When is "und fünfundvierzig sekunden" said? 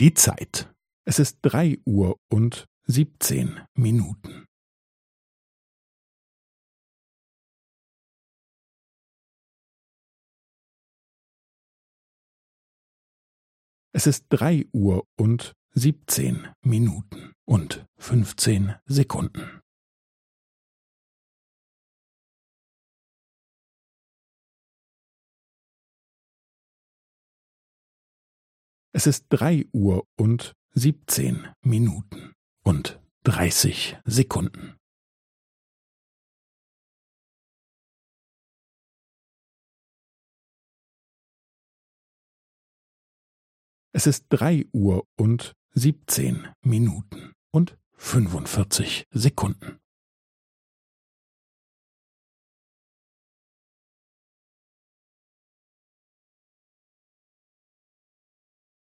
47.52-49.78